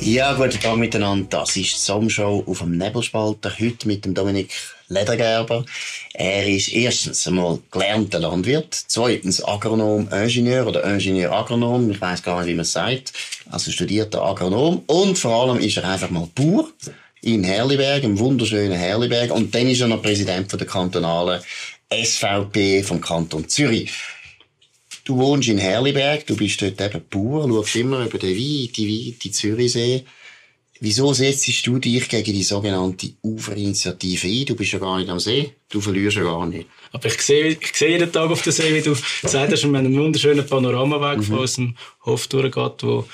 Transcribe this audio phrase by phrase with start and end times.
[0.00, 1.26] Ja, guten Tag miteinander.
[1.30, 3.52] Das ist die Sommershow auf dem Nebelspalter.
[3.58, 4.52] Heute mit dem Dominik
[4.88, 5.64] Ledergerber.
[6.14, 11.90] Er ist erstens einmal gelernter Landwirt, zweitens Agronom, Ingenieur oder Ingenieur Agronom.
[11.90, 13.12] Ich weiß gar nicht, wie man es sagt.
[13.50, 14.82] Also studierter Agronom.
[14.86, 16.68] Und vor allem ist er einfach mal Bauer
[17.22, 19.32] in Herliberg, im wunderschönen Herliberg.
[19.32, 21.40] Und dann ist er noch Präsident der kantonalen
[21.90, 23.90] SVP vom Kanton Zürich.
[25.06, 29.32] Du wohnst in Herliberg, du bist dort eben Bauer, schaust immer über den weiten, weiten
[29.32, 30.04] Zürichsee.
[30.80, 34.46] Wieso setzt du dich gegen die sogenannte Uferinitiative ein?
[34.46, 36.68] Du bist ja gar nicht am See, du verlierst ja gar nicht.
[36.90, 39.68] Aber ich sehe, ich sehe jeden Tag auf den See, wie du gesagt hast, wir
[39.68, 41.22] haben einen wunderschönen Panoramaweg mhm.
[41.22, 43.04] von unserem Hof durchgeht, wo,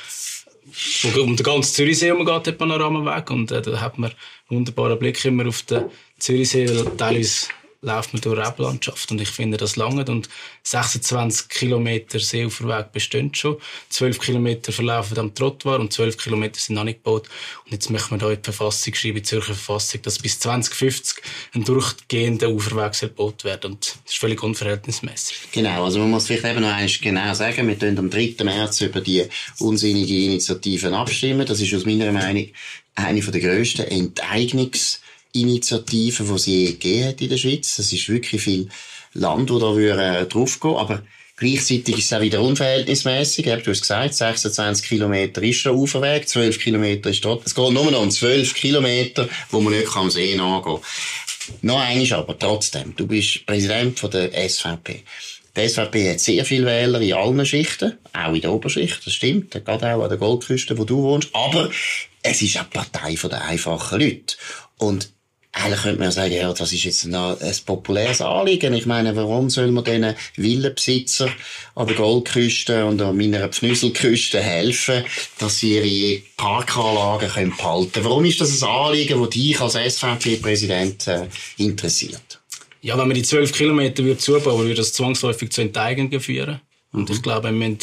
[1.02, 3.30] wo um den ganzen Zürichsee umgeht, der Panoramaweg.
[3.30, 4.12] Und äh, da hat man
[4.48, 5.84] einen wunderbaren Blick immer auf den
[6.19, 7.48] Zürichsee, weil teilweise
[7.82, 9.10] läuft man durch Reblandschaft.
[9.10, 10.04] Und ich finde, das lange.
[10.04, 10.28] Und
[10.62, 13.56] 26 Kilometer Seeuferweg bestehen schon.
[13.91, 17.28] 12 Kilometer verlaufen am Trottoir und 12 Kilometer sind noch nicht gebaut.
[17.64, 21.22] Und jetzt möchten wir da in die Verfassung schreiben, die Zürcher Verfassung, dass bis 2050
[21.55, 23.64] ein durchgehender Uferweg gebaut wird.
[23.64, 25.36] Und das ist völlig unverhältnismäßig.
[25.50, 25.84] Genau.
[25.84, 27.66] Also man muss vielleicht eben noch eins genau sagen.
[27.66, 28.36] Wir tun am 3.
[28.44, 29.25] März über die
[29.58, 31.47] unsinnige Initiativen abstimmen.
[31.47, 32.48] Das ist aus meiner Meinung
[32.94, 35.02] eine der grössten Enteignungs-
[35.33, 37.77] Initiativen, die sie je gegeben hat in der Schweiz.
[37.77, 38.69] Das ist wirklich viel
[39.14, 40.77] Land, wo da würde draufgehen.
[40.77, 41.02] Aber
[41.36, 43.44] gleichzeitig ist es auch wieder unverhältnismäßig.
[43.44, 47.47] Du hast gesagt, 26 Kilometer ist schon Uferweg, 12 Kilometer ist dort.
[47.47, 51.58] Es geht nur noch um 12 Kilometer, wo man nicht am See nachgehen kann.
[51.62, 52.94] Noch eines aber, trotzdem.
[52.97, 55.03] Du bist Präsident von der SVP.
[55.56, 59.50] Die SVP hat sehr viele Wähler in allen Schichten, auch in der Oberschicht, das stimmt,
[59.50, 61.28] gerade auch an der Goldküste, wo du wohnst.
[61.34, 61.70] Aber
[62.22, 64.36] es ist eine Partei der einfachen Leute.
[64.78, 65.10] Und
[65.55, 68.72] eigentlich könnte man ja sagen, ja, das ist jetzt ein, ein populäres Anliegen.
[68.72, 71.28] Ich meine, warum soll man diesen Villenbesitzer
[71.75, 75.05] an der Goldküste und an meiner Pfnüselküste helfen,
[75.39, 78.05] dass sie ihre Parkanlagen können behalten können?
[78.06, 81.27] Warum ist das ein Anliegen, das dich als SVP-Präsident äh,
[81.59, 82.41] interessiert?
[82.81, 86.60] Ja, wenn man die zwölf Kilometer würde zubauen, würde das zwangsläufig zu Enteignungen führen.
[86.93, 87.15] Und mhm.
[87.15, 87.78] ich glaube, wir müssen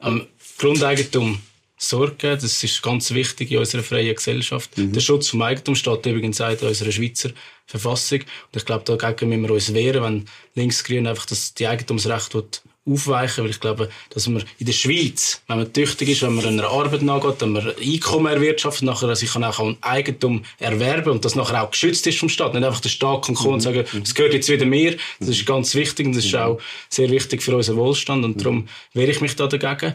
[0.00, 0.26] am
[0.58, 1.38] Grundeigentum
[1.82, 2.38] sorgen.
[2.40, 4.76] Das ist ganz wichtig in unserer freien Gesellschaft.
[4.76, 4.92] Mhm.
[4.92, 7.30] Der Schutz vom Eigentum steht übrigens auch in unserer Schweizer
[7.66, 8.20] Verfassung.
[8.20, 12.44] Und ich glaube, dagegen müssen wir uns wehren, wenn Linksgrün einfach das, die Eigentumsrechte
[12.84, 16.44] aufweichen, weil ich glaube, dass man in der Schweiz, wenn man tüchtig ist, wenn man
[16.44, 21.24] einer Arbeit nachgeht, wenn man Einkommen erwirtschaftet, nachher sich kann auch ein Eigentum erwerben und
[21.24, 22.54] das nachher auch geschützt ist vom Staat.
[22.54, 23.54] Nicht einfach der Staat kann kommen mhm.
[23.54, 24.96] und sagen, das gehört jetzt wieder mir.
[25.20, 26.40] Das ist ganz wichtig und das ist mhm.
[26.40, 29.94] auch sehr wichtig für unseren Wohlstand und darum wehre ich mich da dagegen.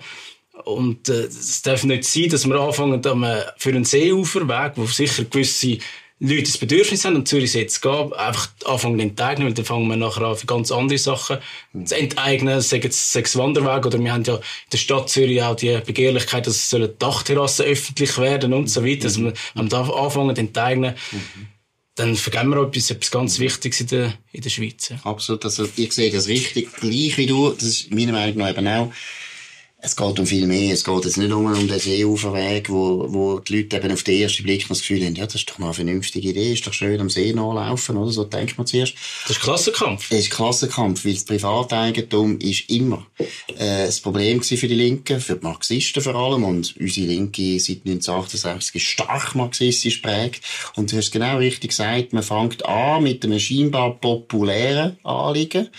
[0.66, 5.24] Und äh, es darf nicht sein, dass wir anfangen, äh, für einen Seeuferweg, wo sicher
[5.24, 5.78] gewisse
[6.20, 9.88] Leute das Bedürfnis haben, und Zürich jetzt gehen, einfach anfangen zu enteignen, weil dann fangen
[9.88, 11.38] wir nachher an, für ganz andere Sachen
[11.86, 14.42] zu enteignen, sagen es sechs Wanderweg, oder wir haben ja in
[14.72, 19.26] der Stadt Zürich auch die Begehrlichkeit, dass sollen Dachterrassen öffentlich werden und so weiter, also
[19.26, 20.96] wir, wir da anfangen zu enteignen,
[21.94, 24.92] dann vergeben wir etwas, etwas ganz Wichtiges in der, in der Schweiz.
[25.04, 28.68] Absolut, also ich sehe das richtig, gleich wie du, das ist meiner Meinung nach eben
[28.68, 28.92] auch,
[29.88, 30.74] es geht um viel mehr.
[30.74, 34.22] Es geht jetzt nicht nur um den Seeuferweg, wo, wo die Leute eben auf den
[34.22, 36.74] ersten Blick das Gefühl haben, ja, das ist doch noch eine vernünftige Idee, ist doch
[36.74, 38.12] schön am See nachlaufen, oder?
[38.12, 38.96] So denkt man zuerst.
[39.28, 40.12] Das ist Klassenkampf.
[40.12, 43.08] Es ist Klassenkampf, weil das Privateigentum ist immer,
[43.58, 47.86] äh, das Problem für die Linken, für die Marxisten vor allem, und unsere Linke seit
[47.86, 50.42] 1968 ist stark marxistisch prägt.
[50.76, 55.70] Und du hast genau richtig gesagt, man fängt an mit einem scheinbar populären Anliegen,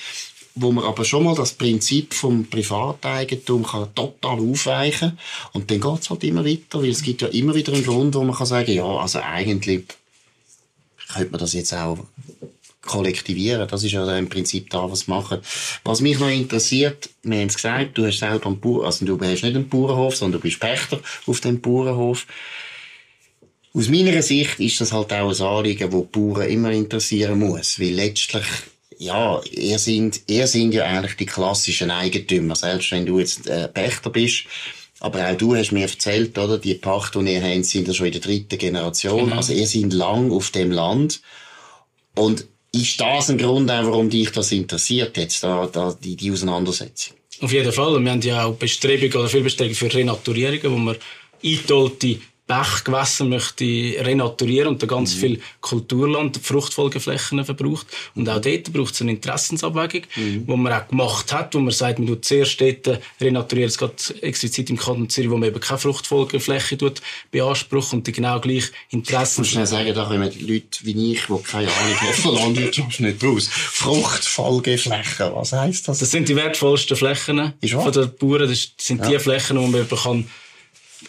[0.61, 5.19] wo man aber schon mal das Prinzip vom Privateigentum kann total aufweichen
[5.53, 8.25] und dann geht's halt immer weiter, weil es gibt ja immer wieder einen Grund, wo
[8.25, 9.85] man kann sagen, ja, also eigentlich
[11.13, 11.99] könnte man das jetzt auch
[12.83, 13.69] kollektivieren.
[13.69, 15.41] Das ist ja im Prinzip da, was machen.
[15.85, 19.21] Was mich noch interessiert, wir haben es gesagt, du hast selber einen Bauer, also du
[19.21, 22.27] hast nicht einen Bauernhof, sondern du bist Pächter auf dem Bauernhof.
[23.75, 27.79] Aus meiner Sicht ist das halt auch ein Anliegen, das die Bauern immer interessieren muss,
[27.79, 28.47] weil letztlich
[28.99, 33.69] ja, ihr sind, ihr sind ja eigentlich die klassischen Eigentümer, selbst wenn du jetzt äh,
[33.69, 34.45] Pächter bist.
[35.01, 36.59] Aber auch du hast mir erzählt, oder?
[36.59, 39.27] Die Pacht, die ihr habt, sind ja schon in der dritten Generation.
[39.27, 39.37] Genau.
[39.37, 41.21] Also ihr seid lang auf dem Land.
[42.17, 46.33] Und ist das ein Grund, auch, warum dich das interessiert, jetzt, da, da, die, die
[46.33, 47.17] Auseinandersetzung?
[47.41, 48.03] Auf jeden Fall.
[48.03, 50.97] Wir haben ja auch Bestrebungen oder viel Bestrebungen für Renaturierungen, wo man
[51.45, 52.19] eintolte
[52.49, 55.21] Bachgewässer möchte renaturieren und da ganz mhm.
[55.21, 57.87] viel Kulturland, Fruchtfolgeflächen verbraucht.
[58.15, 60.45] Und auch dort braucht es eine Interessensabwägung, mhm.
[60.47, 64.15] wo man auch gemacht hat, wo man sagt, man tut zuerst dort renaturieren, es geht
[64.23, 68.73] explizit im Kanton Zürich, wo man eben keine Fruchtfolgefläche tut, beanspruchen und die genau gleich
[68.89, 69.43] Interessen...
[69.43, 73.01] Ich muss schnell sagen, da kommen Leute wie ich, die keine Ahnung haben von Landwirtschaft
[73.01, 73.49] nicht raus.
[73.53, 75.99] Fruchtfolgeflächen, was heisst das?
[75.99, 78.49] Das sind die wertvollsten Flächen von den Bauern.
[78.49, 79.11] Das sind ja.
[79.11, 80.31] die Flächen, wo man eben kann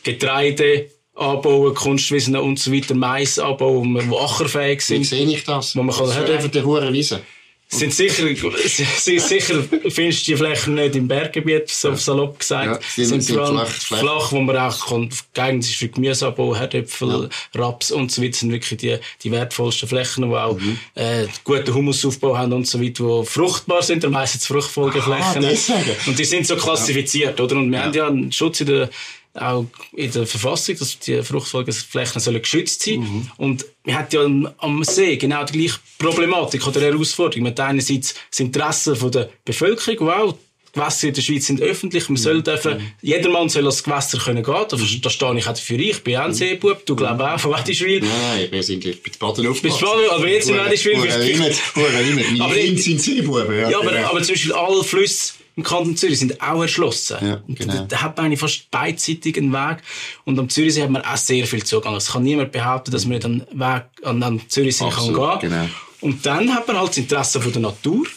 [0.04, 5.02] Getreide anbauen, Kunstwiesen und so weiter, Mais anbauen, wo wir ackerfähig sind.
[5.02, 5.76] Wie sehe ich das?
[5.76, 7.22] Wo man kann das ist einfach der hure Wiese.
[7.72, 8.24] sind sicher,
[8.98, 12.82] sind sicher findest du die Flächen nicht im Berggebiet, so salopp gesagt.
[12.98, 14.32] Ja, sind- sind vor allem flach, flach.
[14.32, 14.88] wo man auch
[15.36, 20.28] geeignet ist für Gemüseanbau, Herdöpfel, Raps und so weiter, sind wirklich die, die wertvollsten Flächen,
[20.28, 20.80] die auch, Mhm.
[20.96, 25.44] äh, guten Humusaufbau haben und so weiter, die fruchtbar sind, meistens Fruchtfolgeflächen.
[25.44, 25.96] deswegen.
[26.08, 27.56] und die sind so klassifiziert, oder?
[27.56, 28.90] Und wir haben ja einen Schutz in der,
[29.34, 33.00] auch in der Verfassung, dass die Fruchtfolgeflächen sollen geschützt sein.
[33.00, 33.32] Mhm.
[33.38, 37.44] Und wir haben ja am- See genau die gleiche Problematik oder Herausforderung.
[37.44, 41.62] Man hat einerseits das Interesse von der Bevölkerung, wow, die Gewässer in der Schweiz sind
[41.62, 42.18] öffentlich, man Mhm.
[42.24, 46.04] soll dürfen, jedermann soll ans Gewässer können gehen, da, da stehe ich auch dafür ich
[46.04, 48.02] bin auch ein Seebub, du glaubst auch, von Wettischwil.
[48.02, 51.22] Nein, nein, wir sind bei den Baden du Baden- aber jetzt in Wettischwil bist du-
[51.82, 52.44] Hure immer.
[52.46, 53.60] Aber Kinder sind Seebuben.
[53.70, 54.10] Ja, aber, genau.
[54.10, 57.18] aber zum Beispiel alle Flüsse im Kanton Zürich sind auch erschlossen.
[57.22, 57.86] Ja, genau.
[57.88, 59.80] da, hat man eigentlich fast beidseitig einen Weg.
[60.26, 61.96] Und am Zürichsee hat man auch sehr viel Zugang.
[61.96, 65.40] Es kann niemand behaupten, dass man nicht an den Weg an den Zürichsee kann Absolut,
[65.42, 65.50] gehen.
[65.50, 65.66] genau.
[66.02, 68.08] Und dann hat man halt das Interesse von der Natur.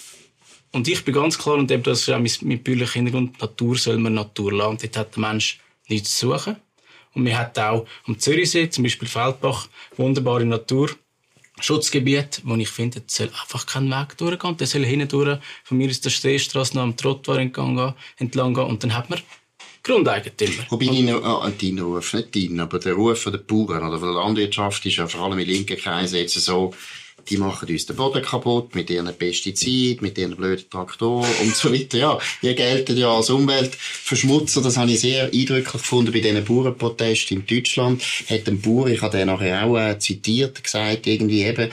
[0.71, 3.77] Und ich bin ganz klar, und eben das ist auch mein, mein bürgerlicher Hintergrund, Natur
[3.77, 4.79] soll man Natur lassen.
[4.81, 5.59] Dort hat der Mensch
[5.89, 6.57] nichts zu suchen.
[7.15, 10.91] Und wir hat auch am Zürichsee, zum Beispiel Feldbach, wunderbare Natur.
[11.61, 14.57] Schutzgebiet, wo ich finde, es soll einfach kein Weg durchgehen.
[14.57, 18.65] Der soll hinten von mir ist der Seestrasse noch am Trottoir entlang gehen, entlang gehen.
[18.65, 19.21] Und dann hat man
[19.83, 20.65] Grundeigentümer.
[20.71, 24.13] Wobei dein, ah, dein Ruf, nicht dein, aber der Ruf von den Bauern oder von
[24.13, 26.73] der Landwirtschaft ist ja vor allem in linken Kreisen jetzt so,
[27.29, 31.73] die machen uns den Boden kaputt mit ihren Pestiziden, mit ihren blöden Traktoren und so
[31.73, 31.99] weiter.
[31.99, 34.63] Ja, die gelten ja als Umweltverschmutzer.
[34.63, 38.03] Das habe ich sehr eindrücklich gefunden bei diesen Bauernprotesten in Deutschland.
[38.29, 41.71] Hat ein Bauer, ich habe den nachher auch äh, zitiert, gesagt, irgendwie eben,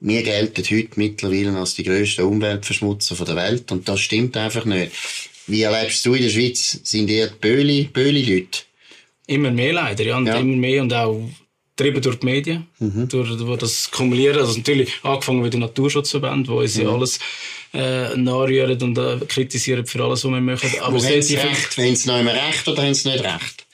[0.00, 4.92] wir gelten heute mittlerweile als die grössten Umweltverschmutzer der Welt und das stimmt einfach nicht.
[5.46, 6.80] Wie erlebst du in der Schweiz?
[6.84, 8.60] Sind ihr die Böli, Böli-Leute?
[9.26, 10.16] Immer mehr leider, ja.
[10.16, 10.36] Und Ja.
[10.36, 11.28] immer mehr und auch
[11.80, 14.40] getrieben durch die Medien, durch, durch das Kumulieren.
[14.40, 17.18] Also natürlich angefangen mit dem Naturschutzverband, wo uns ja alles
[17.72, 20.70] äh, nachrühren und äh, kritisieren für alles, was wir machen.
[20.80, 21.76] Aber haben sie recht?
[21.76, 23.66] Haben sie noch immer recht oder haben sie nicht recht?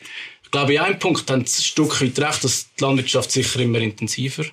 [0.44, 3.60] Ich glaube, in einem Punkt haben sie ein Stück weit recht, dass die Landwirtschaft sicher
[3.60, 4.44] immer intensiver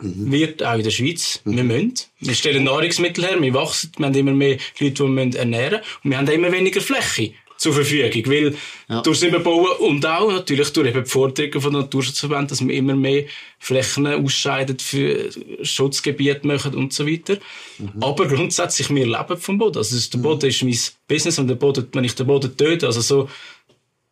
[0.00, 1.40] wird, auch in der Schweiz.
[1.44, 1.94] Wir müssen.
[2.20, 5.80] Wir stellen Nahrungsmittel her, wir wachsen, wir haben immer mehr Leute, die wir müssen ernähren
[6.02, 8.54] und wir haben immer weniger Fläche zur Verfügung, weil
[9.02, 12.96] durchs Überbauen und auch natürlich durch eben die Forderungen von der Naturschutzverband, dass wir immer
[12.96, 13.24] mehr
[13.58, 15.30] Flächen ausscheiden für
[15.62, 17.38] Schutzgebiete machen und so weiter.
[18.00, 19.78] Aber grundsätzlich, wir leben vom Boden.
[19.78, 23.00] Also der Boden ist mein Business und der Boden, wenn ich den Boden töte, also
[23.00, 23.28] so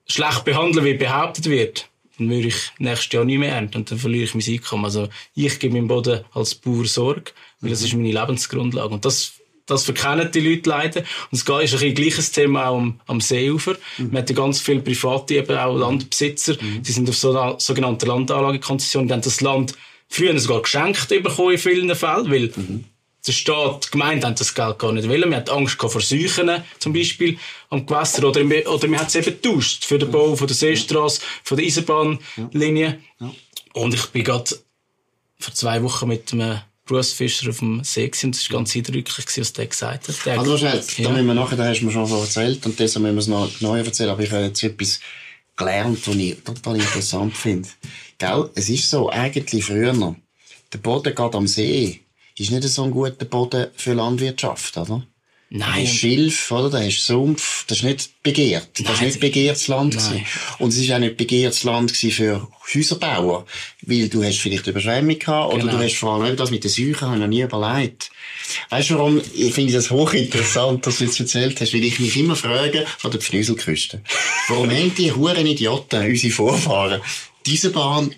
[0.06, 1.88] schlecht behandeln, wie behauptet wird,
[2.18, 4.84] dann würde ich nächstes Jahr nicht mehr ernten und dann verliere ich mein Einkommen.
[4.84, 8.94] Also ich gebe meinem Boden als Bauer Sorge, weil das ist meine Lebensgrundlage.
[8.94, 9.32] Und das,
[9.70, 11.00] das verkennen die Leute leider.
[11.00, 13.76] Und es ist ein bisschen gleiches Thema auch am, am Seeufer.
[13.98, 18.06] Man hat ja ganz viele private, eben auch Landbesitzer, die sind auf so einer sogenannten
[18.06, 19.74] Landanlagekonzession, die haben das Land
[20.08, 22.52] früher sogar geschenkt bekommen in vielen Fällen, weil
[23.26, 25.28] der Staat, die Gemeinde haben das Geld gar nicht wollen.
[25.28, 27.38] Man hat Angst vor Seuchen, zum Beispiel,
[27.68, 28.26] am Gewässer.
[28.26, 31.58] Oder, wir- oder man hat es eben getauscht für den Bau von der Seestraße, von
[31.58, 32.98] der Eisenbahnlinie.
[33.74, 34.50] Und ich bin gerade
[35.38, 39.26] vor zwei Wochen mit einem Berufsfischer auf dem See gewesen, und es war ganz eindrücklich,
[39.38, 40.26] was der gesagt hat.
[40.26, 41.10] Der, Also da Ja.
[41.10, 43.28] müssen wir nachher, da hast du mir schon so erzählt und deshalb müssen wir es
[43.28, 45.00] noch neu erzählen, aber ich habe jetzt etwas
[45.56, 47.68] gelernt, was ich total interessant finde.
[48.18, 48.50] Gell?
[48.54, 50.16] Es ist so, eigentlich früher,
[50.72, 52.00] der Boden gerade am See,
[52.36, 55.06] ist nicht so ein guter Boden für Landwirtschaft, oder?
[55.52, 56.70] Nein, hast Schilf, oder?
[56.70, 57.64] Da hast Sumpf.
[57.66, 58.68] Das ist nicht begehrt.
[58.74, 59.06] Das ist Nein.
[59.08, 59.94] nicht begehrtes Land.
[59.94, 60.24] Gewesen.
[60.60, 63.46] Und es ist auch nicht begehrtes Land gewesen für Häuserbauer.
[63.82, 65.76] Weil du hast vielleicht Überschwemmung gehabt, oder Genau.
[65.78, 68.12] du hast vor allem das mit den Säuchen, habe ich noch nie überlegt.
[68.68, 69.20] Weißt du warum?
[69.34, 73.10] Ich finde das hochinteressant, dass du jetzt erzählt hast, weil ich mich immer frage, an
[73.10, 74.02] der Pfnüselküste.
[74.48, 77.00] Warum haben die huren Idioten, unsere Vorfahren,
[77.46, 78.14] diese Bahn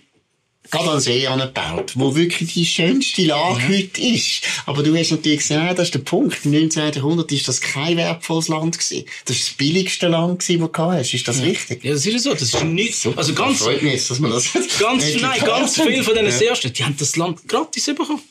[0.72, 4.42] gerade an den See angebaut, wo wirklich die schönste Lage heute ist.
[4.66, 6.44] Aber du hast natürlich gesehen, das ist der Punkt.
[6.44, 6.94] Im 19.
[6.94, 9.04] Jahrhundert ist das kein wertvolles Land gewesen.
[9.26, 11.14] Das ist das billigste Land gewesen, das du hast.
[11.14, 11.84] Ist das richtig?
[11.84, 12.32] ja, das ist ja so.
[12.32, 13.06] Das ist nichts.
[13.14, 15.86] Also ganz, Das freut mich dass man das ganz, nein, ganz hat.
[15.86, 16.32] viele von diesen Ja.
[16.32, 18.22] Seerstädten, die haben das Land gratis bekommen.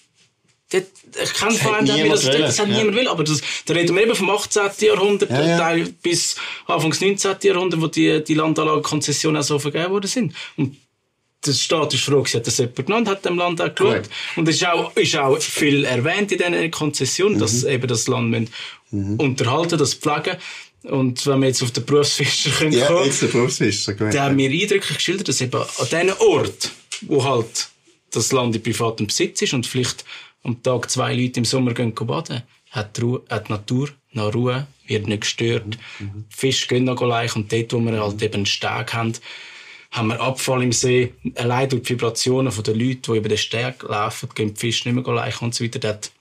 [0.72, 0.84] Das,
[1.24, 3.94] ich kenne vor allem, das, niemand das hat wollen, niemand will, aber das, da reden
[3.96, 4.64] wir eben vom 18.
[4.80, 5.58] Jahrhundert Ja, ja.
[5.58, 7.36] Teil bis Anfangs 19.
[7.44, 10.34] Jahrhundert, wo die, die Landanlagenkonzessionen auch so vergeben worden sind.
[10.56, 10.78] Und
[11.46, 14.10] der Staat ist froh, gewesen, hat das jemand genannt, hat dem Land auch geschaut.
[14.36, 18.30] Und es ist auch, ist auch viel erwähnt in diesen Konzessionen, dass eben das Land
[18.30, 20.38] müssen unterhalten, das pflegen.
[20.84, 23.94] Und wenn wir jetzt auf den Berufsfischer können Ja, kommen, jetzt der Berufsfischer.
[23.94, 24.14] gut.
[24.14, 26.72] der hat mir eindrücklich geschildert, dass eben an diesem Ort,
[27.02, 27.70] wo halt
[28.12, 30.04] das Land in privatem Besitz ist und vielleicht
[30.44, 34.34] am Tag zwei Leute im Sommer gehen baden, hat die, Ruhe, hat die Natur noch
[34.34, 35.78] Ruhe, wird nicht gestört.
[36.00, 39.14] Die Fische gehen noch gleich und dort, wo wir halt eben einen Steg haben,
[39.92, 43.84] haben wir Abfall im See, allein durch die Vibrationen der Leute, die über den Steg
[43.84, 45.80] laufen, gehen die Fische nicht mehr leichen und so weiter.
[45.80, 46.12] Dort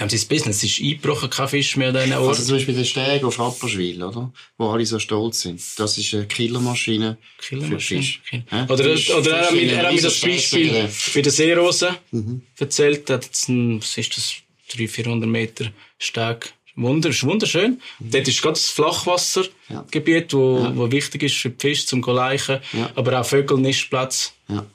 [0.00, 2.28] haben sie das Business ist eingebrochen, kein Fisch mehr an diesen Orten.
[2.28, 4.32] Also zum Beispiel der Steg auf Rapperswil, oder?
[4.58, 5.62] Wo alle so stolz sind.
[5.76, 8.02] Das ist eine Killermaschine, Killermaschine.
[8.02, 8.22] für Fisch.
[8.28, 8.44] Kill-?
[8.68, 11.96] Oder, Fisch- oder er, hat mir, er hat mir das Beispiel Riesenstrasse, bei der Seerose
[12.10, 12.42] Mhm.
[12.58, 13.08] erzählt.
[13.08, 14.34] Er hat jetzt ein, was ist das,
[14.72, 16.52] 300, 400 Meter Steg.
[16.76, 17.80] Wunder, ist wunderschön.
[18.00, 22.60] Dort ist gerade das Flachwassergebiet, wo, wo wichtig ist für die Fische zum Leichen.
[22.72, 22.90] Ja.
[22.96, 24.66] Aber auch Vögel, Nistplätze, Ja.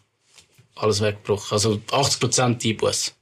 [0.76, 1.48] alles weggebrochen.
[1.52, 3.14] Also 80% Einbuß.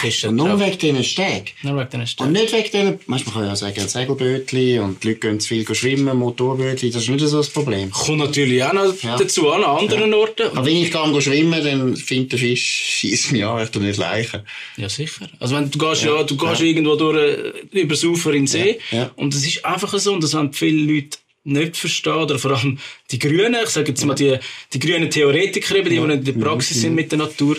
[0.00, 1.54] Fische Und nur wegen diesen Steg.
[1.62, 2.26] Nur wegen diesen Stegen.
[2.28, 5.48] Und nicht wegen denen, weißt, man kann ja sagen, Segelbötli und die Leute gehen zu
[5.48, 7.90] viel schwimmen, Motorbötli, das ist nicht so das Problem.
[7.90, 9.16] Kommt natürlich auch noch Ja.
[9.16, 10.48] dazu an anderen Orten.
[10.56, 12.62] Aber wenn ich gehe schwimmen, dann findet der Fisch,
[13.00, 14.42] schießt mich an, ich tu nicht leichen.
[14.76, 15.28] Ja, sicher.
[15.40, 18.78] Also wenn du gehst, ja, du gehst irgendwo durch, äh, übers Ufer in den See.
[18.90, 19.10] Ja, ja.
[19.16, 22.78] Und es ist einfach so, dass wenn viele Leute nicht verstehen, oder vor allem
[23.10, 24.36] die Grünen, ich sage jetzt mal die,
[24.72, 27.56] die grünen Theoretiker, eben, die, die in der Praxis sind mit der Natur,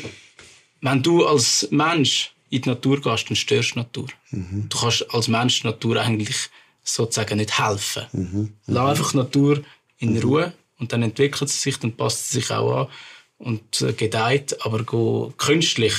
[0.84, 4.08] wenn du als Mensch in die Natur gehst, dann störst du die Natur.
[4.70, 6.50] Du kannst als Mensch der Natur eigentlich
[6.84, 8.04] sozusagen nicht helfen.
[8.68, 9.64] Lass einfach die Natur
[9.98, 12.88] in Ruhe und dann entwickelt sie sich, dann passt sie sich auch an
[13.38, 15.94] und äh, gedeiht, aber go künstlich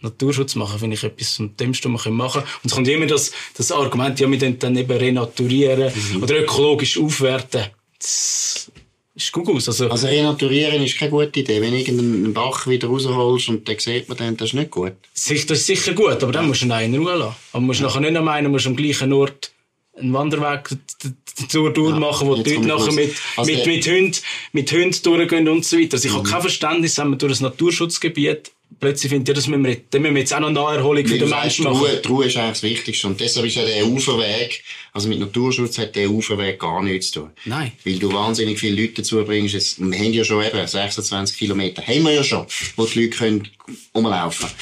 [0.00, 2.50] Naturschutz machen, finde ich etwas am dümmsten, was man machen kann.
[2.62, 6.98] Und es kommt immer das, das Argument, ja, wir dann, dann eben renaturieren oder ökologisch
[6.98, 7.66] aufwerten.
[7.98, 8.70] Das
[9.16, 9.66] ist gut aus.
[9.68, 11.60] Also, Also renaturieren ist keine gute Idee.
[11.60, 14.92] Wenn du irgendeinen Bach wieder rausholst und dann sieht man dann, das ist nicht gut.
[15.14, 17.36] das ist sicher gut, aber dann musst du ihn auch in Ruhe lassen.
[17.52, 19.50] Aber musst nachher nicht noch meinen, du musst am gleichen Ort
[19.98, 24.16] einen Wanderweg d- d- d- durchmachen, wo die Leute nachher mit, Also mit, mit Hunden,
[24.52, 25.94] mit Hunden durchgehen und so weiter.
[25.94, 29.64] Also ich habe kein Verständnis, wenn man durch ein Naturschutzgebiet plötzlich findet, ja, das müssen
[29.64, 31.64] wir, jetzt- dann müssen wir jetzt auch noch Naherholung für Weil den du sagst, Menschen
[31.64, 31.80] die machen.
[31.86, 33.06] Ruhe, Ruhe ist eigentlich das Wichtigste.
[33.06, 37.20] Und deshalb ist ja der Uferweg, also mit Naturschutz hat der Uferweg gar nichts zu
[37.20, 37.30] tun.
[37.44, 37.72] Nein.
[37.84, 39.54] Weil du wahnsinnig viele Leute dazu bringst.
[39.54, 41.82] Jetzt, wir haben ja schon eben 26 Kilometer.
[41.86, 42.46] Haben wir ja schon,
[42.76, 43.48] wo die Leute können
[43.94, 44.58] rumlaufen können.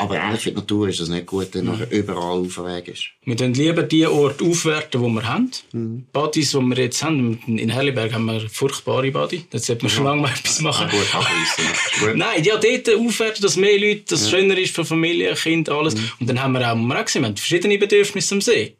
[0.00, 3.10] Aber eigentlich für die Natur ist das nicht gut, wenn nachher überall Uferweg ist.
[3.24, 5.50] Wir tun lieber die Orte aufwerten, die wir haben.
[5.72, 6.06] Mhm.
[6.10, 9.44] Badis, die wir jetzt haben, in Helliberg haben wir furchtbare Badi.
[9.50, 10.88] Da sollte man schon lange mal etwas machen.
[10.88, 12.00] Ah, gut.
[12.00, 12.16] Gut.
[12.16, 15.94] Nein, ja, dort aufwerten, dass mehr Leute, dass es schöner ist für Familie, Kind, alles.
[15.94, 16.10] Mhm.
[16.20, 18.76] Und dann haben wir auch, man auch gesehen, wir haben verschiedene Bedürfnisse am See.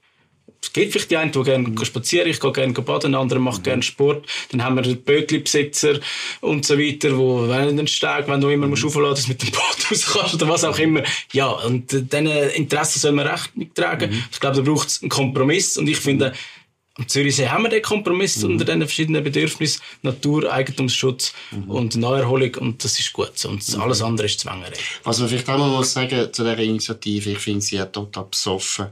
[0.62, 3.44] Es gibt vielleicht die einen, die gerne spazieren, ich gehe gerne baden, andere Mhm.
[3.46, 4.26] machen gerne Sport.
[4.50, 6.00] Dann haben wir den Bötli-Besitzer
[6.42, 8.70] und so weiter, wo, wenn den Steg, wenn du immer Mhm.
[8.72, 11.02] musst aufladen, dass mit dem Boot raus kannst oder was auch immer.
[11.32, 14.10] Ja, und äh, diesen Interessen soll man Rechnung tragen.
[14.10, 14.24] Mhm.
[14.30, 16.34] Ich glaube, da braucht es einen Kompromiss und ich finde,
[16.96, 18.50] am Zürichsee haben wir den Kompromiss Mhm.
[18.52, 19.80] unter diesen verschiedenen Bedürfnissen.
[20.02, 21.70] Natur, Eigentumsschutz Mhm.
[21.70, 22.54] und Naherholung.
[22.56, 23.32] Und das ist gut.
[23.46, 24.72] Und alles andere ist Zwängerei.
[25.04, 28.24] Was man vielleicht auch noch muss sagen zu dieser Initiative, ich finde sie ja total
[28.30, 28.88] besoffen,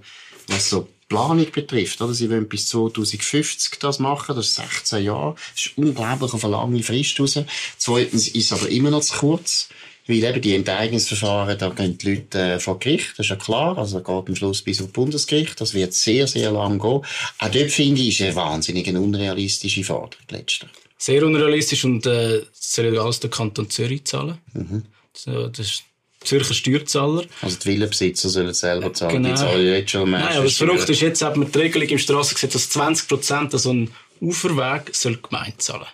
[0.46, 2.00] was so die Planung betrifft.
[2.00, 2.14] Oder?
[2.14, 5.34] Sie wollen bis 2050 das machen, das ist 16 Jahre.
[5.54, 7.38] Das ist unglaublich auf eine lange Frist raus.
[7.76, 9.68] Zweitens ist es aber immer noch zu kurz.
[10.08, 13.76] Weil eben die Enteignungsverfahren, da gehen die Leute äh, vor Gericht, das ist ja klar.
[13.76, 15.60] Also geht am Schluss bis auf Bundesgericht.
[15.60, 17.02] Das wird sehr, sehr lang gehen.
[17.38, 20.70] Auch dort finde ich, ist eine wahnsinnig eine unrealistische Forderung letztlich.
[20.96, 24.38] Sehr unrealistisch und äh, soll alles der Kanton Zürich zahlen.
[24.54, 24.84] Mhm.
[25.12, 25.82] So, das ist
[26.28, 27.24] Zürcher Steuerzahler.
[27.42, 29.22] Also die Villenbesitzer sollen selber zahlen.
[29.22, 29.28] Genau.
[29.30, 31.98] Die zahlen jetzt schon Nein, aber das Verrückte ist, jetzt hat man die Regelung im
[31.98, 35.86] Strassengesetz, dass 20 Prozent an so einem Uferweg soll die Gemeinde zahlen.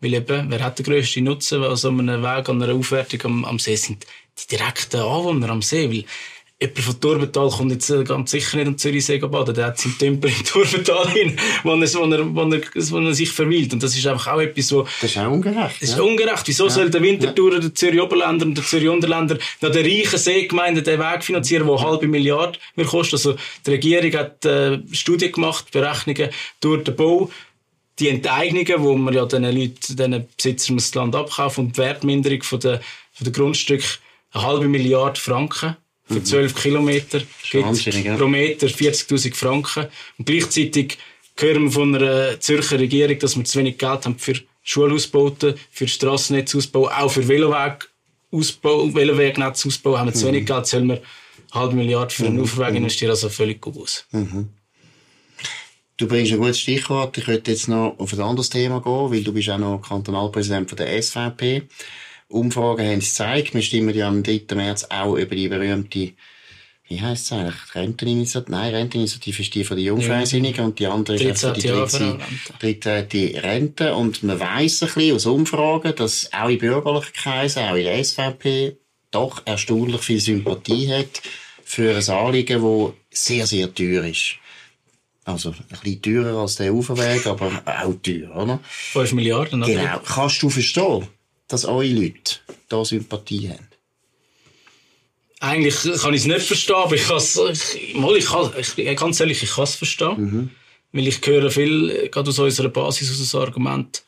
[0.00, 3.44] Weil eben, wer hat den grössten Nutzen an so einem Weg, an einer Aufwertung am,
[3.44, 4.04] am See, sind
[4.38, 5.90] die direkten Anwohner am See.
[5.90, 6.04] Weil
[6.62, 9.54] jemand von Turbental kommt jetzt äh, ganz sicher nicht am Zürichsee baden.
[9.54, 13.14] Der hat seinen Tümper in Turbental hin, wo er, wo, er, wo, er, wo er
[13.14, 13.72] sich verweilt.
[13.72, 15.76] Und das ist einfach auch etwas, wo Das ist auch ungerecht.
[15.80, 16.02] es ist ja.
[16.02, 16.42] ungerecht.
[16.46, 20.82] Wieso soll der Winterthur, der Zürich Oberländer und der Zürich Unterländer nach der reichen Seegemeinde
[20.82, 23.16] den Weg finanzieren, der eine halbe Milliarde wird kosten?
[23.16, 27.30] Also, die Regierung hat äh, Studien gemacht, Berechnungen durch den Bau,
[27.98, 32.42] die Enteignungen, wo man ja den Leuten, den Besitzern das Land abkaufen und die Wertminderung
[32.42, 32.80] von der,
[33.12, 33.82] von der Grundstück
[34.32, 35.76] eine halbe Milliarde Franken
[36.12, 39.86] für 12 Kilometer gibt pro Meter 40.000 Franken.
[40.18, 40.98] Und gleichzeitig
[41.36, 45.88] hören wir von einer Zürcher Regierung, dass wir zu wenig Geld haben für Schulausbauten, für
[45.88, 52.14] Strassennetzausbau, auch für Velowegausbau, Velowegnetzsausbau haben wir zu wenig Geld, sollen wir eine halbe Milliarde
[52.14, 54.06] für einen Uferweg investieren, also völlig gut aus.
[55.96, 57.16] Du bringst ein gutes Stichwort.
[57.18, 60.68] Ich könnte jetzt noch auf ein anderes Thema gehen, weil du bist auch noch Kantonalpräsident
[60.68, 61.62] von der SVP.
[62.32, 63.54] Umfragen haben es gezeigt.
[63.54, 64.42] Wir stimmen ja am 3.
[64.54, 66.12] März auch über die berühmte,
[66.88, 67.74] wie heisst es eigentlich?
[67.74, 68.50] Renteninitiative?
[68.50, 71.64] Nein, Renteninitiative ist die von den Jungfreisinnigen und die andere ist die 13.
[71.64, 72.18] Jahr
[72.58, 73.94] dritte, dritte Rente.
[73.94, 78.04] Und man weiss ein bisschen aus Umfragen, dass auch in bürgerlichen Kreisen, auch in der
[78.04, 78.76] SVP,
[79.10, 81.22] doch erstaunlich viel Sympathie hat
[81.64, 84.36] für ein Anliegen, das sehr, sehr teuer ist.
[85.24, 88.58] Also, ein bisschen teurer als der Uferweg, aber auch teuer, oder?
[88.64, 89.72] 5 Milliarden, oder?
[89.72, 89.98] Genau.
[90.04, 91.06] Kannst du verstehen,
[91.52, 92.36] dass eure Leute
[92.68, 93.68] da Sympathie haben?
[95.40, 98.96] Eigentlich kann ich es nicht verstehen, aber ich kann es, ich, mal, ich kann, ich,
[98.96, 100.14] ganz ehrlich, ich kann es verstehen.
[100.16, 100.50] Mhm.
[100.92, 104.02] Weil ich höre viel, gerade aus unserer Basis, aus dem Argument,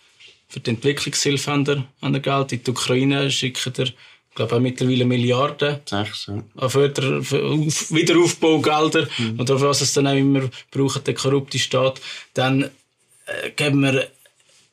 [0.48, 2.52] für die Entwicklungshilfe haben wir, haben wir Geld.
[2.52, 6.42] In die Ukraine schicken wir, ich glaube, auch mittlerweile Milliarden Sechs, ja.
[6.56, 9.40] an Förder, Wiederaufbaugelder Mhm.
[9.40, 12.00] oder was es dann auch immer braucht, der korrupte Staat.
[12.34, 14.08] Dann äh, geben wir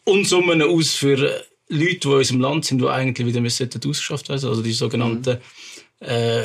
[0.04, 4.30] Unsummen aus für äh, Leute, die in unserem Land sind, die eigentlich wieder müssen ausgeschafft
[4.30, 4.48] werden.
[4.48, 5.38] Also die sogenannten
[6.00, 6.44] äh,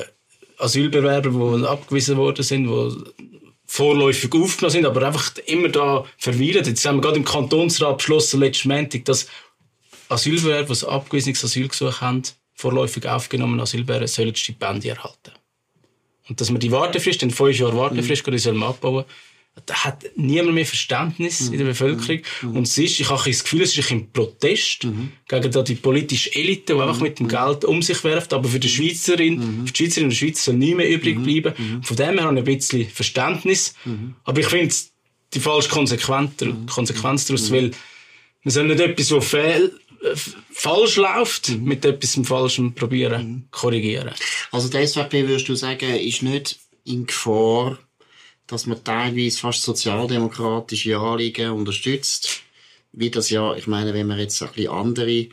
[0.58, 3.34] Asylbewerber, die abgewiesen worden sind, die
[3.66, 6.64] vorläufig aufgenommen sind, aber einfach immer da verweilen.
[6.64, 9.26] Jetzt haben wir gerade im Kantonsrat beschlossen, letzten Montag, dass
[10.08, 12.22] Asylbewerber, die abgewiesenes Asylgesuch haben,
[12.54, 15.32] vorläufig aufgenommene Asylbewerber sollen Stipendien erhalten.
[16.28, 19.10] Und dass wir die Wartefrist, den fünf Jahre Wartefrist, gerade sollen abbauen, da
[19.70, 22.20] hat niemand mehr Verständnis in der Bevölkerung.
[22.42, 24.86] Und es ist, ich habe das Gefühl, es ist ein Protest
[25.28, 28.32] gegen da die politische Elite, die einfach mit dem Geld um sich werft.
[28.32, 31.54] Aber für die Schweizerin, für die Schweizerinnen und Schweizer soll nie mehr übrig bleiben.
[31.82, 33.74] Von dem her habe ich ein bisschen Verständnis.
[34.24, 34.92] Aber ich finde es
[35.34, 36.32] die falsche Konsequenz,
[36.72, 37.70] Konsequenz daraus, weil
[38.42, 39.72] wir sollen nicht etwas, was fehl,
[40.02, 40.14] äh,
[40.52, 44.12] falsch läuft, mit etwas Falschem probieren, korrigieren.
[44.52, 47.78] Also die SVP, würdest du sagen, ist nicht in Gefahr,
[48.46, 52.42] dass man teilweise fast sozialdemokratische Anliegen unterstützt,
[52.92, 55.28] wie das ja, ich meine, wenn man jetzt ein bisschen andere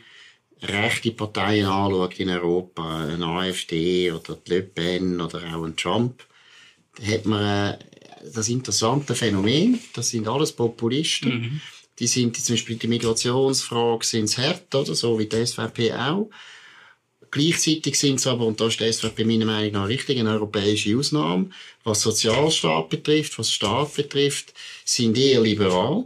[0.62, 6.24] rechte Parteien anschaut in Europa, eine AfD oder die Le Pen oder auch ein Trump,
[7.02, 7.78] hat man äh,
[8.32, 11.60] das interessante Phänomen, das sind alles Populisten,
[11.98, 14.94] die sind zum Beispiel die Migrationsfrage sind hart, oder?
[14.94, 16.30] So wie die SVP auch.
[17.34, 20.96] Gleichzeitig sind es aber, und da ist die SVP meiner Meinung nach richtig, eine europäische
[20.96, 21.50] Ausnahme,
[21.82, 26.04] was Sozialstaat betrifft, was Staat betrifft, sind eher liberal,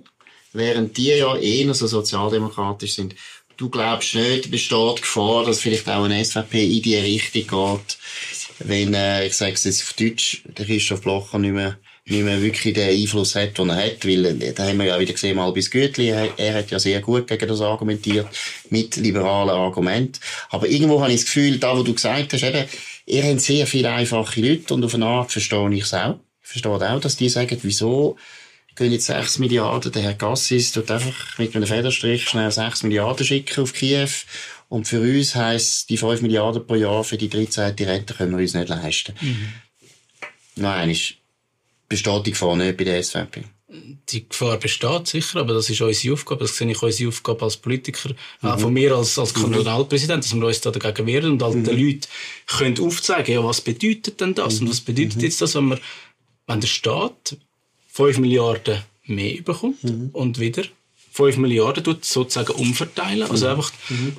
[0.54, 3.14] während die ja eher so sozialdemokratisch sind.
[3.58, 7.98] Du glaubst nicht, besteht Gefahr, dass vielleicht auch eine SVP in die Richtung geht,
[8.60, 11.78] wenn, äh, ich sage es jetzt auf Deutsch, der Christoph Blocher nicht mehr,
[12.10, 15.00] nicht mehr wirklich den Einfluss hat, den er hat, weil, äh, da haben wir ja
[15.00, 18.26] wieder gesehen, mal bis Gütli, er, er hat ja sehr gut gegen das argumentiert,
[18.70, 20.20] mit liberalen Argumenten.
[20.50, 22.64] Aber irgendwo habe ich das Gefühl, da, wo du gesagt hast, eben,
[23.06, 26.18] ihr habt sehr viele einfache Leute und auf eine Art verstehe ich es auch.
[26.42, 28.16] Ich verstehe auch, dass die sagen, wieso
[28.78, 33.26] gehen jetzt 6 Milliarden, der Herr Gassis tut einfach mit einem Federstrich schnell 6 Milliarden
[33.26, 34.08] schicken auf Kiew.
[34.68, 37.74] Und für uns heisst, die 5 Milliarden pro Jahr für die 13.
[37.80, 39.14] Rente können wir uns nicht leisten.
[40.56, 41.14] Nein, ist,
[41.88, 43.44] besteht die Gefahr nicht bei der SVP.
[44.10, 46.40] die Gefahr besteht sicher, aber das ist unsere Aufgabe.
[46.40, 48.10] Das sehe ich unsere Aufgabe als Politiker,
[48.42, 51.78] auch von mir als, als Kantonalpräsident, dass wir uns da dagegen wehren und halt den
[51.78, 52.08] Leuten
[52.46, 54.60] können aufzeigen, ja, was bedeutet denn das?
[54.60, 55.80] Und was bedeutet jetzt das, wenn wir,
[56.46, 57.36] wenn der Staat
[57.88, 59.78] 5 Milliarden mehr bekommt
[60.12, 60.64] und wieder
[61.18, 63.72] 5 Milliarden tut sozusagen umverteilen, also einfach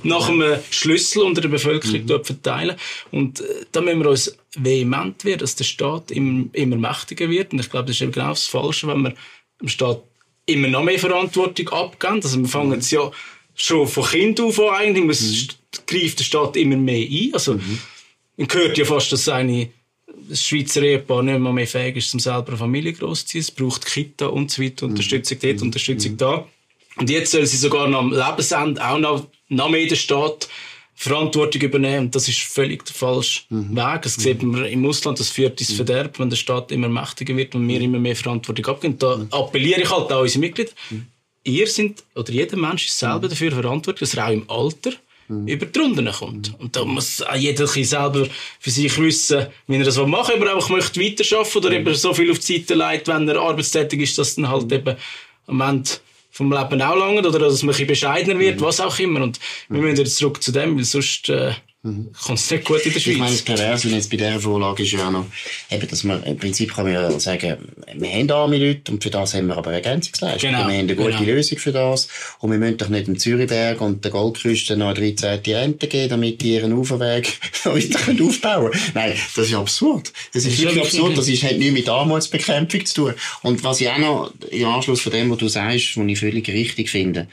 [0.03, 2.75] nach einem Schlüssel unter der Bevölkerung dort verteilen.
[3.11, 7.53] Und äh, da müssen wir uns vehement werden, dass der Staat immer, immer mächtiger wird.
[7.53, 9.13] Und ich glaube, das ist eben genau das Falsche, wenn wir
[9.61, 10.01] dem Staat
[10.45, 12.19] immer noch mehr Verantwortung abgeben.
[12.21, 13.09] Also wir fangen jetzt ja
[13.55, 15.55] schon von Kind auf an eigentlich, muss, st-
[15.87, 17.33] greift der Staat immer mehr ein.
[17.33, 17.53] Also
[18.37, 19.69] man hört ja fast, dass eine
[20.27, 23.41] das Schweizer Ehepaar nicht mehr, mehr fähig ist, um selber eine Familie großzuziehen.
[23.41, 26.47] Es braucht Kita und so weiter, Unterstützung dort, Unterstützung da.
[26.99, 30.49] Und jetzt soll sie sogar noch am Lebensende auch noch, noch mehr der Staat
[30.95, 32.07] Verantwortung übernehmen.
[32.07, 34.01] Und das ist völlig der falsche Weg.
[34.01, 37.55] Das sieht man im Ausland, das führt ins Verderben, wenn der Staat immer mächtiger wird
[37.55, 38.99] und wir immer mehr Verantwortung abgeben.
[38.99, 40.71] Da appelliere ich halt an unsere Mitglieder.
[41.45, 44.91] Ihr sind, oder jeder Mensch ist selber dafür verantwortlich, dass er auch im Alter
[45.29, 46.59] über die Runden kommt.
[46.59, 48.27] Und da muss auch jeder selber
[48.59, 51.95] für sich wissen, wie er das machen will, ob er einfach möchte weiterarbeiten oder eben
[51.95, 54.97] so viel auf die Seite legt, wenn er arbeitstätig ist, dass dann halt eben
[55.47, 55.91] am Ende
[56.29, 59.21] vom Leben auch lange oder dass man ein bescheidener wird, was auch immer.
[59.21, 62.91] Und wir müssen jetzt zurück zu dem, weil sonst äh, kommt es nicht gut in
[62.91, 63.57] der Ich meine, das Schweiz.
[63.57, 65.25] Perverse jetzt bei dieser Vorlage ist ja auch noch,
[65.69, 67.57] eben, dass man, im Prinzip kann man ja sagen,
[67.93, 70.55] wir haben arme Leute und für das haben wir aber Ergänzungsleistungen.
[70.55, 71.23] Genau, wir haben eine gute genau.
[71.23, 72.09] Lösung für das.
[72.39, 75.55] Und wir müssen doch nicht dem Zürichberg und der Goldküste noch eine 13.
[75.55, 78.91] Rente geben, damit die ihren Uferweg weiter aufbauen können.
[78.93, 80.11] Nein, das ist absurd.
[80.33, 81.17] Das ist ist wirklich absurd.
[81.17, 83.13] Das ist, hat nichts mit Armutsbekämpfung zu tun.
[83.41, 86.47] Und was ich auch noch, im Anschluss von dem, was du sagst, was ich völlig
[86.49, 87.27] richtig finde,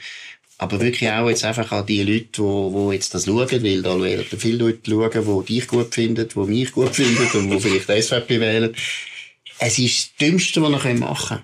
[0.57, 4.01] aber wirklich auch jetzt einfach an die Leute, die, die jetzt das schauen, weil da
[4.01, 7.89] werden viele Leute schauen, die dich gut finden, die mich gut finden und die vielleicht
[7.89, 8.75] die SVP wählen.
[9.59, 11.43] Es ist das Dümmste, was ihr machen könnt.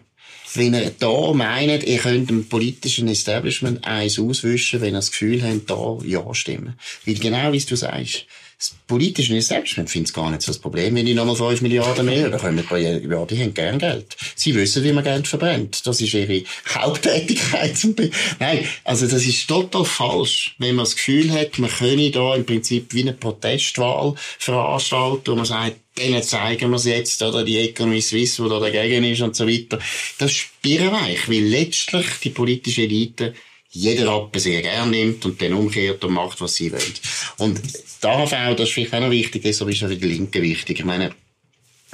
[0.56, 5.42] Wenn ihr da meint, ihr könnt dem politischen Establishment eins auswischen, wenn ihr das Gefühl
[5.42, 6.76] habt, da ja stimmen.
[7.06, 8.28] Weil genau wie du sagst,
[8.64, 12.06] das politische Establishment findet es gar nicht so das Problem, wenn die nochmal 5 Milliarden
[12.06, 12.98] mehr bekommen pro Jahr.
[13.00, 14.16] Die haben gern Geld.
[14.36, 15.86] Sie wissen, wie man Geld verbrennt.
[15.86, 17.76] Das ist ihre Haupttätigkeit.
[18.40, 22.46] Nein, also das ist total falsch, wenn man das Gefühl hat, man könne da im
[22.46, 27.60] Prinzip wie eine Protestwahl veranstalten, wo man sagt, denen zeigen wir es jetzt, oder die
[27.60, 29.78] Economy Suisse, die da dagegen ist und so weiter.
[30.20, 33.34] Das ist birrenweich, weil letztlich die politische Elite
[33.74, 36.94] jeder sehr gern nimmt und dann umkehrt und macht, was sie wollen.
[37.38, 40.44] Und die AHV, das ist vielleicht auch noch wichtig, deshalb ist auch für die Linken
[40.44, 40.80] wichtig.
[40.80, 41.12] Ich meine,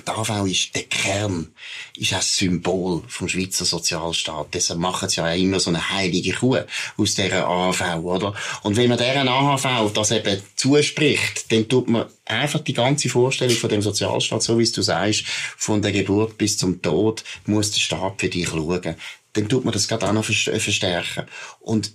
[0.05, 1.53] die AHV ist der Kern,
[1.95, 4.47] ist ein Symbol vom Schweizer Sozialstaat.
[4.53, 6.57] Deshalb machen sie ja immer so eine heilige Kuh
[6.97, 8.33] aus dieser AHV, oder?
[8.63, 13.55] Und wenn man deren AHV das eben zuspricht, dann tut man einfach die ganze Vorstellung
[13.55, 17.71] von dem Sozialstaat, so wie es du sagst, von der Geburt bis zum Tod, muss
[17.71, 18.95] der Staat für dich schauen.
[19.33, 21.25] Dann tut man das gerade auch noch verstärken.
[21.59, 21.91] Und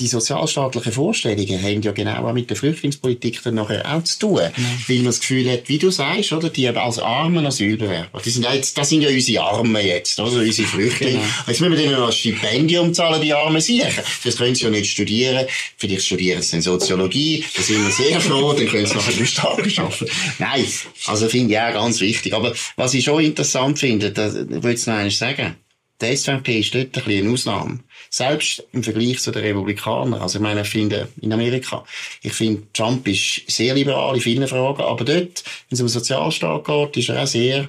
[0.00, 4.38] die sozialstaatlichen Vorstellungen haben ja genau auch mit der Flüchtlingspolitik dann nachher auch zu tun.
[4.38, 4.52] Ja.
[4.86, 8.44] Weil man das Gefühl hat, wie du sagst, oder, die als armen Asylbewerber, die sind
[8.44, 11.14] ja jetzt, das sind ja unsere Armen jetzt, oder, unsere Flüchtlinge.
[11.14, 11.24] Genau.
[11.46, 13.88] Jetzt müssen wir denen noch ein Stipendium zahlen, die Armen sicher.
[14.24, 15.46] Das können sie ja nicht studieren.
[15.76, 19.24] Vielleicht studieren sie dann Soziologie, da sind wir sehr froh, dann können sie nachher drei
[19.24, 20.06] Tage arbeiten.
[20.38, 20.66] Nein,
[21.06, 22.34] also finde ich auch ganz wichtig.
[22.34, 25.56] Aber was ich schon interessant finde, das will ich noch einmal sagen,
[26.00, 27.80] die SVP ist dort ein bisschen eine Ausnahme.
[28.10, 30.20] Selbst im Vergleich zu den Republikanern.
[30.20, 31.84] Also ich meine, ich finde, in Amerika,
[32.22, 36.64] ich finde, Trump ist sehr liberal in vielen Fragen, aber dort, wenn es um Sozialstaat
[36.64, 37.68] geht, ist er auch sehr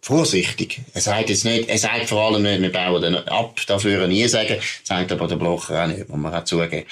[0.00, 0.80] vorsichtig.
[0.94, 4.02] Er sagt jetzt nicht, er sagt vor allem nicht, wir bauen den ab, das würde
[4.02, 6.84] er nie sagen, sagt aber der Blocher auch nicht, muss man auch zugeben.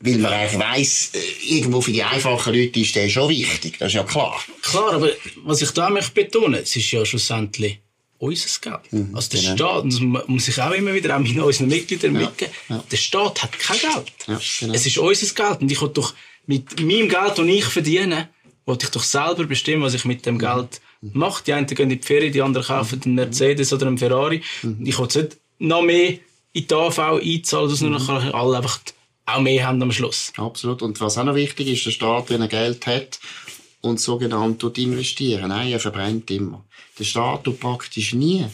[0.00, 3.94] Weil man eigentlich weiss, irgendwo für die einfachen Leute ist der schon wichtig, das ist
[3.94, 4.38] ja klar.
[4.62, 7.78] Klar, aber was ich da möchte betonen, es ist ja schlussendlich
[8.24, 8.92] unser Geld.
[8.92, 9.56] Mhm, also der genau.
[9.56, 12.84] Staat, das muss ich auch immer wieder auch mit unseren Mitgliedern ja, mitgeben, ja.
[12.90, 14.12] der Staat hat kein Geld.
[14.26, 14.74] Ja, genau.
[14.74, 16.14] Es ist unser Geld und ich will doch
[16.46, 18.28] mit meinem Geld, das ich verdiene,
[18.66, 20.40] will ich doch selber bestimmen, was ich mit dem mhm.
[20.40, 21.44] Geld mache.
[21.44, 24.42] Die einen gehen in die Ferien, die anderen kaufen einen Mercedes oder einen Ferrari.
[24.62, 24.84] Mhm.
[24.84, 26.18] Ich will nicht noch mehr
[26.52, 27.90] in die AV einzahlen, dass mhm.
[27.90, 28.80] nur alle einfach
[29.26, 30.32] auch mehr haben am Schluss.
[30.36, 30.82] Absolut.
[30.82, 33.18] Und was auch noch wichtig ist, der Staat, wenn er Geld hat
[33.84, 35.48] und sogenannt investieren.
[35.48, 36.64] Nein, er verbrennt immer.
[36.98, 38.46] Der Staat tut praktisch nie.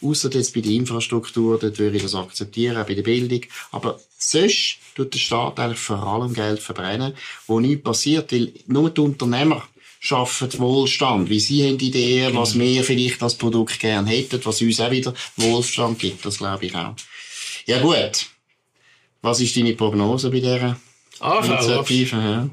[0.00, 3.40] Außer jetzt bei der Infrastruktur, dort würde ich das akzeptieren, auch bei der Bildung.
[3.72, 7.14] Aber sonst tut der Staat eigentlich vor allem Geld verbrennen,
[7.46, 9.66] wo nichts passiert, weil nur die Unternehmer
[10.00, 12.64] schaffen Wohlstand, wie sie haben Ideen, was genau.
[12.64, 16.74] wir vielleicht als Produkt gern hätten, was uns auch wieder Wohlstand gibt, das glaube ich
[16.76, 16.94] auch.
[17.66, 18.26] Ja gut,
[19.22, 20.76] was ist deine Prognose bei dieser
[21.20, 22.16] Initiative?
[22.16, 22.48] Ja?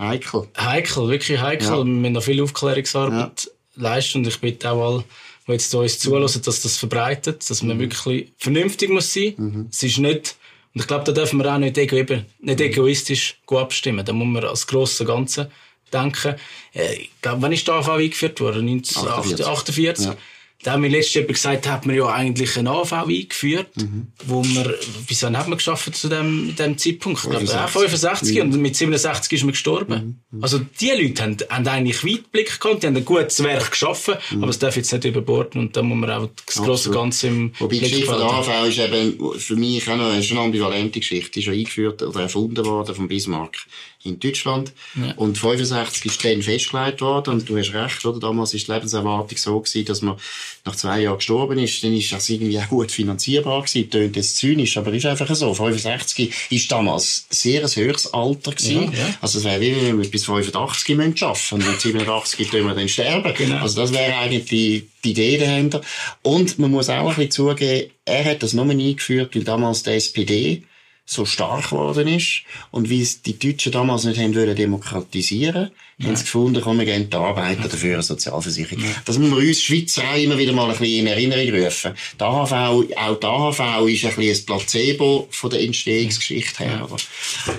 [0.00, 0.48] Heikel.
[0.58, 1.68] Heikel, wirklich heikel.
[1.68, 1.76] Ja.
[1.78, 4.18] Wir müssen noch viel Aufklärungsarbeit ja leisten.
[4.18, 5.04] Und ich bitte auch alle,
[5.46, 7.82] die jetzt uns zulassen, dass das verbreitet, dass man mhm.
[7.82, 9.34] wirklich vernünftig muss sein.
[9.36, 9.68] Mhm.
[9.70, 10.36] Es ist nicht,
[10.74, 12.64] und ich glaube, da dürfen wir auch nicht, ego, eben, nicht mhm.
[12.66, 14.04] egoistisch abstimmen.
[14.04, 15.50] Da muss man als grosses Ganze
[15.92, 16.36] denken.
[16.74, 18.68] Äh, ich glaube, wann ist die AV eingeführt worden?
[18.68, 20.06] 1948.
[20.06, 20.16] Ja.
[20.62, 24.08] Da haben wir letztes Jahr gesagt, hat man ja eigentlich eine AV eingeführt, mhm.
[24.26, 24.74] wo man,
[25.08, 27.24] bis wann hat man geschafft zu dem, dem Zeitpunkt?
[27.24, 28.42] Ich glaube, 65 mhm.
[28.42, 30.20] und mit 67 ist man gestorben.
[30.30, 30.42] Mhm.
[30.42, 34.42] Also, die Leute haben, haben eigentlich Weitblick gehabt, die haben ein gutes Werk geschaffen, mhm.
[34.42, 37.52] aber es darf jetzt nicht überborden und da muss man auch das große Ganze im
[37.58, 41.30] Wobei die Geschichte von der AV ist eben für mich auch noch eine ambivalente Geschichte.
[41.32, 43.56] Die ist ja eingeführt oder erfunden worden von Bismarck
[44.02, 44.72] in Deutschland.
[44.94, 45.12] Ja.
[45.16, 47.34] Und 65 ist dann festgelegt worden.
[47.34, 48.18] Und du hast recht, oder?
[48.18, 50.16] Damals ist die Lebenserwartung so gewesen, dass man
[50.64, 51.84] nach zwei Jahren gestorben ist.
[51.84, 53.90] Dann ist das irgendwie auch gut finanzierbar gewesen.
[53.90, 55.52] Tönt jetzt zynisch, aber ist einfach so.
[55.52, 58.92] 65 ist damals sehr ein höheres Alter gewesen.
[58.92, 59.14] Ja, ja.
[59.20, 61.54] Also es wäre wie wenn wir bis 85 arbeiten müssen.
[61.54, 63.34] Und mit 87 tun wir dann sterben.
[63.36, 63.56] Genau.
[63.58, 65.82] Also das wäre eigentlich die, die Idee dahinter.
[66.22, 69.90] Und man muss auch ein bisschen zugeben, er hat das nur eingeführt, weil damals die
[69.90, 70.62] SPD
[71.10, 76.06] so stark geworden ist und wie es die Deutschen damals nicht haben wollen demokratisieren, ja.
[76.06, 78.84] haben sie gefunden, komm, wir gehen die Arbeiter dafür eine Sozialversicherung.
[78.84, 78.90] Ja.
[79.04, 81.94] Das muss man uns Schweizer auch immer wieder mal ein bisschen in Erinnerung rufen.
[82.14, 82.84] Die AHV, auch
[83.18, 86.80] die AHV ist ein bisschen ein Placebo von der Entstehungsgeschichte her.
[86.82, 86.96] Aber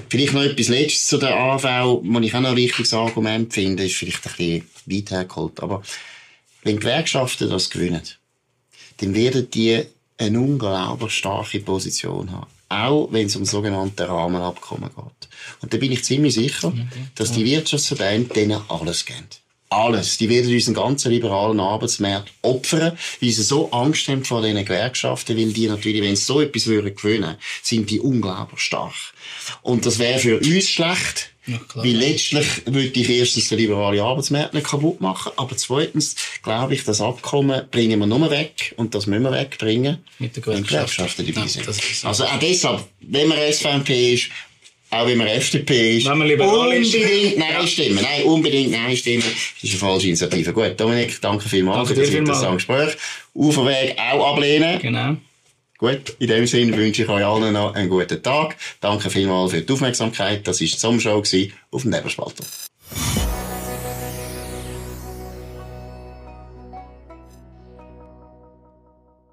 [0.08, 1.64] vielleicht noch etwas Letztes zu der AHV,
[2.04, 5.60] was ich auch noch ein wichtiges Argument finde, ist vielleicht ein bisschen weit hergeholt.
[5.60, 5.84] Aber
[6.64, 8.04] wenn Gewerkschaften das gewinnen,
[8.98, 9.84] dann werden die
[10.18, 15.30] eine unglaublich starke Position haben auch wenn es um sogenannte Rahmenabkommen geht.
[15.62, 16.72] Und da bin ich ziemlich sicher,
[17.16, 19.28] dass die Wirtschaftsverbände denen alles geben.
[19.72, 20.18] Alles.
[20.18, 25.38] Die werden unseren ganzen liberalen Arbeitsmarkt opfern, weil sie so Angst haben vor diesen Gewerkschaften,
[25.38, 28.94] weil die natürlich, wenn sie so etwas würden gewinnen, sind die unglaublich stark.
[29.62, 34.54] Und das wäre für uns schlecht, ja, Weil letztlich würde ich erstens den liberalen Arbeitsmarkt
[34.54, 39.08] nicht kaputt machen, aber zweitens glaube ich, das Abkommen bringen wir nur weg und das
[39.08, 41.66] müssen wir wegbringen, mit den Gewerkschaften dabei sind.
[41.66, 44.30] Ja, also auch deshalb, wenn man SVP ist,
[44.92, 46.08] auch wenn man FDP ist.
[46.08, 48.00] Unbedingt Nein stimmen.
[48.02, 49.24] Nein, unbedingt Nein stimmen.
[49.24, 50.54] Das ist eine falsche Initiative.
[50.54, 52.98] Gut, Dominik, danke vielmals Danke für das interessante Gespräch.
[53.34, 54.80] Uferweg auch ablehnen.
[54.80, 55.16] Genau.
[55.78, 58.56] Gut, in dem Sinne wünsche ich euch allen noch einen guten Tag.
[58.82, 60.48] Danke vielmals für die Aufmerksamkeit.
[60.48, 61.24] Das war die Sommershow
[61.72, 62.44] auf dem Nebelspalter.